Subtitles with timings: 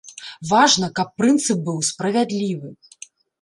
[0.51, 2.73] Важна, каб прынцып быў справядлівы.